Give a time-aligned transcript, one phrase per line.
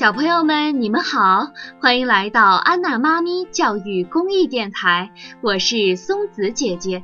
[0.00, 7.02] 小朋友们，你们好，欢迎来到安娜妈咪教育公益电台，我是松子姐姐。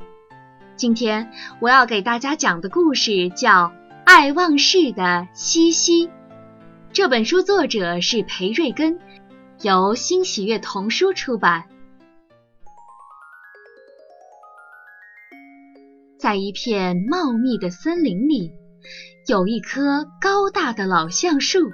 [0.75, 1.31] 今天
[1.61, 3.65] 我要给大家讲的故事叫
[4.03, 6.07] 《爱忘事的西西》。
[6.91, 8.99] 这本书作者是裴瑞根，
[9.61, 11.65] 由新喜悦童书出版。
[16.17, 18.51] 在一片茂密的森林里，
[19.27, 21.71] 有一棵高大的老橡树。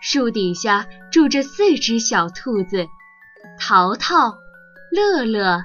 [0.00, 2.86] 树底下住着四只小兔子：
[3.58, 4.38] 淘淘、
[4.90, 5.62] 乐乐、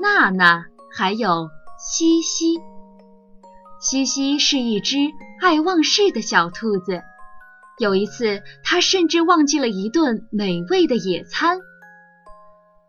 [0.00, 0.64] 娜娜，
[0.96, 2.60] 还有西西。
[3.80, 4.96] 西西是一只
[5.40, 7.02] 爱忘事的小兔子。
[7.78, 11.58] 有一次，它甚至忘记了一顿美味的野餐。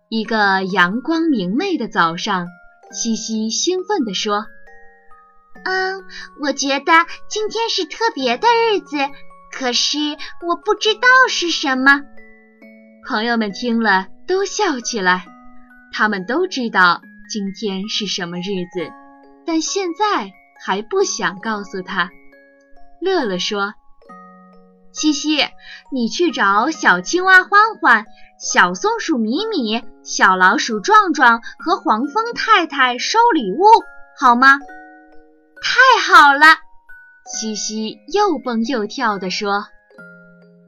[0.10, 2.46] 一个阳光明媚的早上，
[2.92, 4.46] 西西兴奋地说
[5.66, 6.04] ：“嗯，
[6.40, 6.94] 我觉得
[7.28, 8.98] 今天是特别的日子。”
[9.64, 9.98] 可是
[10.46, 12.02] 我不知道是什么。
[13.08, 15.24] 朋友们听了都笑起来。
[15.94, 18.92] 他们都知道今天是什么日子，
[19.46, 20.34] 但现在
[20.66, 22.10] 还不想告诉他。
[23.00, 23.74] 乐乐说
[24.92, 25.38] ：“西西，
[25.94, 28.06] 你去找小青蛙欢欢、
[28.38, 33.64] 小松鼠米米、小老鼠壮壮和黄蜂太太收礼物，
[34.20, 34.60] 好吗？”
[35.64, 36.48] 太好了。
[37.36, 39.66] 西西又蹦又跳地说：“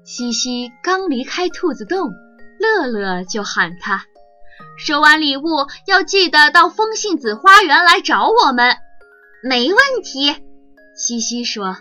[0.03, 2.09] 西西刚离开兔子洞，
[2.59, 4.03] 乐乐就喊他，
[4.79, 5.43] 收完礼物
[5.85, 8.77] 要记得到风信子花园来找我们。”
[9.47, 10.35] 没问题，
[10.97, 11.77] 西西说：“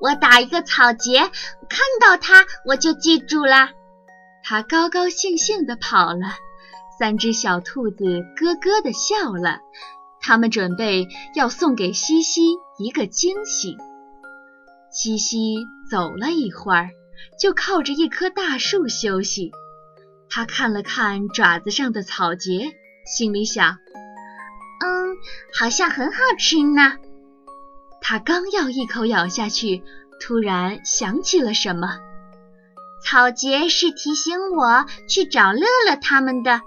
[0.00, 3.70] 我打一个草结，看到它我就记住了。”
[4.44, 6.20] 他高高兴兴地跑了。
[6.96, 8.04] 三只小兔子
[8.36, 9.58] 咯咯地笑了，
[10.20, 12.42] 他们准备要送给西西
[12.78, 13.76] 一个惊喜。
[14.92, 16.90] 西西走了一会儿，
[17.40, 19.50] 就靠着一棵大树休息。
[20.28, 22.72] 他看了看爪子上的草结，
[23.06, 23.78] 心里想
[24.84, 25.16] ：“嗯，
[25.58, 26.96] 好像很好吃呢。”
[28.02, 29.82] 他刚要一口咬下去，
[30.20, 31.98] 突然想起了什么。
[33.02, 36.60] 草结是提醒我去找乐乐他们的，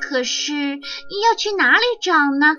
[0.00, 2.56] 可是要去哪里找呢？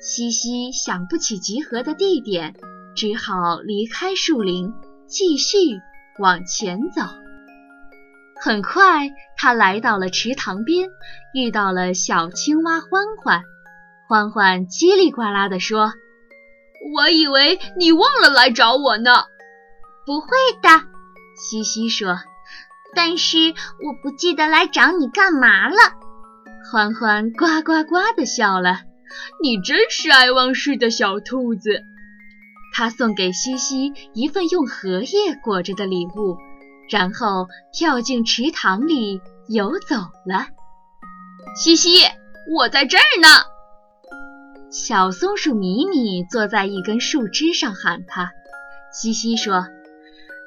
[0.00, 2.54] 西西想不起集合的地点。
[2.98, 4.74] 只好离开树林，
[5.06, 5.56] 继续
[6.18, 7.02] 往前走。
[8.42, 10.88] 很快，他来到了池塘边，
[11.32, 12.90] 遇到了小青蛙欢
[13.22, 13.44] 欢。
[14.08, 15.92] 欢欢叽里呱啦地说
[16.96, 19.12] ：“我以为你忘了来找我呢。
[20.04, 20.26] ”“不会
[20.60, 20.68] 的。”
[21.38, 22.18] 西西说
[22.96, 25.76] ，“但是我不记得来找你干嘛了。”
[26.72, 28.80] 欢欢呱呱呱地笑了
[29.40, 31.80] ：“你真是爱忘事的小兔子。”
[32.74, 36.36] 他送给西西一份用荷叶裹着的礼物，
[36.90, 39.96] 然后跳进池塘里游走
[40.26, 40.46] 了。
[41.56, 42.04] 西西，
[42.54, 43.28] 我在这儿呢。
[44.70, 48.30] 小松鼠米米坐在一根树枝上喊他。
[48.92, 49.66] 西西说：“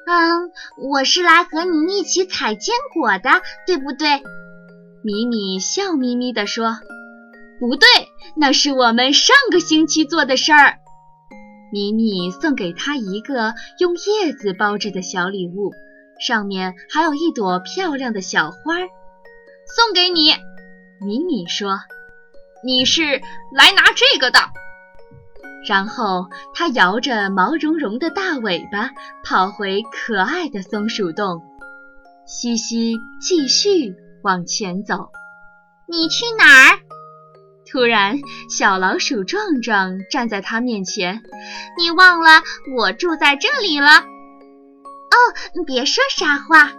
[0.06, 4.22] 嗯，我是来和你一起采坚果的，对不对？”
[5.04, 6.76] 米米笑眯眯地说
[7.58, 7.88] ：“不对，
[8.36, 10.78] 那是我们上个星期做的事儿。”
[11.72, 15.72] 米米送给他一个用叶子包着的小礼物，
[16.20, 18.88] 上面还有一朵漂亮的小花儿。
[19.66, 20.32] 送给你，
[21.00, 21.80] 米米说
[22.62, 23.22] ：“你是
[23.54, 24.38] 来拿这个的。”
[25.66, 28.90] 然后他摇着毛茸茸的大尾巴
[29.24, 31.40] 跑回可爱的松鼠洞。
[32.26, 35.08] 西西继续往前走。
[35.88, 36.78] 你去哪儿？
[37.72, 38.18] 突然，
[38.50, 41.22] 小老鼠壮壮站在他面前。
[41.80, 42.42] “你忘了
[42.76, 43.88] 我住在这里了
[45.08, 45.16] ？”“哦，
[45.66, 46.70] 别说傻话。”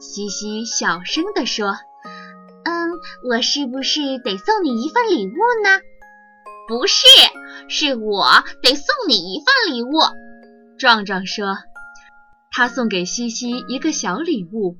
[0.00, 1.76] 西西小声地说。
[2.66, 2.90] “嗯，
[3.28, 5.80] 我是不是得送你一份礼物呢
[6.66, 7.06] ？”“不是，
[7.68, 8.26] 是我
[8.60, 10.00] 得送你一份礼物。”
[10.80, 11.58] 壮壮说。
[12.50, 14.76] 他送给西西一个小礼物，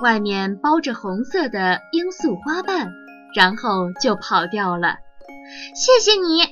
[0.00, 2.90] 外面包着红色的罂粟花瓣，
[3.36, 4.96] 然后就跑掉了。
[5.74, 6.42] 谢谢你，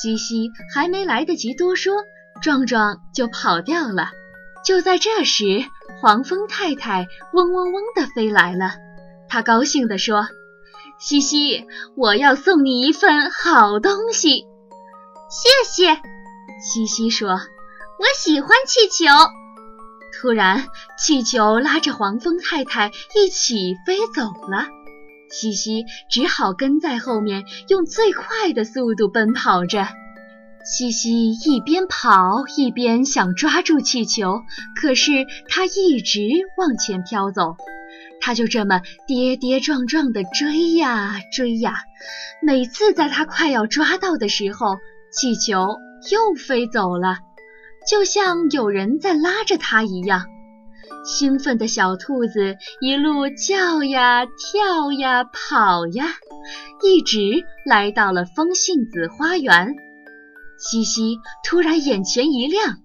[0.00, 1.94] 西西还没来得及多说，
[2.42, 4.10] 壮壮就跑掉了。
[4.64, 5.64] 就在这时，
[6.00, 8.74] 黄蜂太太嗡嗡嗡地飞来了。
[9.28, 10.28] 她高兴地说
[10.98, 11.66] ：“西西，
[11.96, 14.46] 我要送你一份好东西。”
[15.30, 16.00] 谢谢，
[16.60, 17.30] 西西说
[17.98, 19.04] ：“我喜欢气球。”
[20.20, 20.66] 突然，
[20.98, 24.66] 气球拉着黄蜂太太一起飞走了。
[25.30, 29.86] 西西只好跟在后面，用最快的速度奔跑着。
[30.64, 34.40] 西西一边跑一边想抓住气球，
[34.80, 35.12] 可是
[35.48, 36.20] 它一直
[36.58, 37.56] 往前飘走。
[38.20, 41.74] 它就这么跌跌撞撞地追呀追呀，
[42.42, 44.76] 每次在它快要抓到的时候，
[45.12, 45.76] 气球
[46.10, 47.18] 又飞走了，
[47.88, 50.24] 就像有人在拉着它一样。
[51.06, 56.06] 兴奋的小兔子一路叫呀跳呀跑呀，
[56.82, 59.76] 一直来到了风信子花园。
[60.58, 62.78] 西西突然眼前一亮，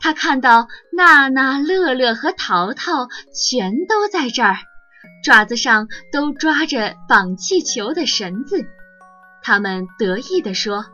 [0.00, 4.56] 他看到娜娜、乐乐和淘淘全都在这儿，
[5.24, 8.66] 爪子上都抓着绑气球的绳子。
[9.42, 10.84] 他们得意地说：“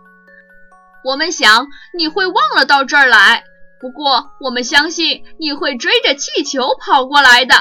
[1.05, 1.67] 我们想
[1.97, 3.43] 你会忘了到这儿来，
[3.81, 7.55] 不过我们相信你会追着气球跑过来的。”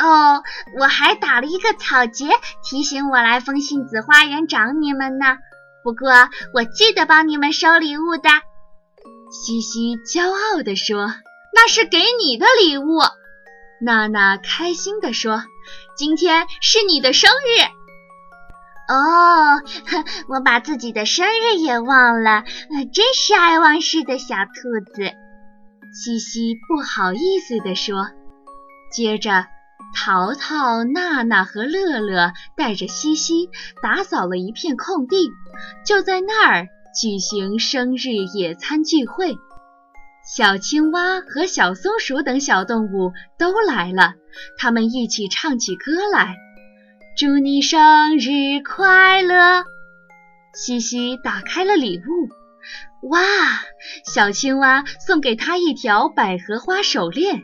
[0.00, 0.42] 哦，
[0.78, 2.30] 我还打了一个草结，
[2.64, 5.36] 提醒我来风信子花园找你们呢。
[5.84, 6.10] 不过，
[6.54, 8.30] 我记得帮你们收礼物的。
[9.30, 11.12] 西西骄傲地说
[11.54, 13.00] ：“那是给你的礼物。”
[13.84, 15.44] 娜娜开心地说
[15.96, 17.68] ：“今天是你的生日。”
[18.92, 19.62] 哦，
[20.28, 22.42] 我把自己的生日也忘了，
[22.92, 25.12] 真是爱忘事的小兔子。
[25.92, 28.08] 西西不好意思地说。
[28.92, 29.46] 接着。
[29.92, 33.48] 淘淘、娜娜和乐乐带着西西
[33.82, 35.32] 打扫了一片空地，
[35.84, 39.36] 就在那儿举行生日野餐聚会。
[40.24, 44.14] 小青蛙和小松鼠等小动物都来了，
[44.58, 46.36] 他们一起唱起歌来
[47.20, 49.64] ：“祝你生日快乐！”
[50.56, 53.20] 西西打开了礼物，哇！
[54.06, 57.42] 小青蛙送给他一条百合花手链。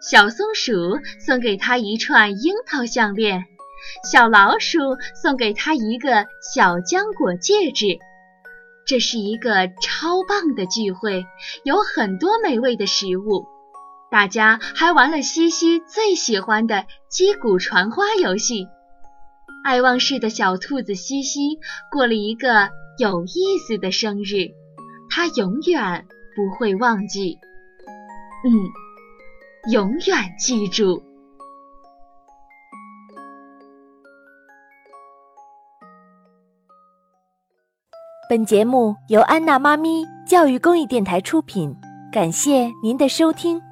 [0.00, 3.44] 小松鼠送给他一串樱桃项链，
[4.10, 4.80] 小老鼠
[5.14, 8.00] 送给他一个小浆果戒指。
[8.84, 11.24] 这是一个超棒的聚会，
[11.62, 13.46] 有很多美味的食物，
[14.10, 18.66] 大家还玩了西西最喜欢的击鼓传花游戏。
[19.64, 21.58] 爱忘事的小兔子西西
[21.90, 22.68] 过了一个
[22.98, 24.50] 有意思的生日，
[25.08, 26.04] 它永远
[26.34, 27.38] 不会忘记。
[28.44, 28.50] 嗯。
[29.70, 31.00] 永远记住。
[38.28, 41.72] 本节目由安娜妈咪教育公益电台出品，
[42.10, 43.62] 感谢您的收听。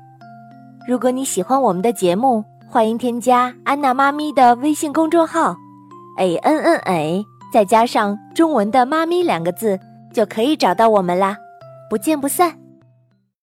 [0.87, 5.57] 如果你喜欢我们的节目，欢迎添加安娜妈咪的微信公众号
[6.21, 9.81] ，a n n a，再加上中文的“妈咪”两个字，
[10.13, 11.37] 就可以找到我们啦。
[11.89, 12.60] 不见不散。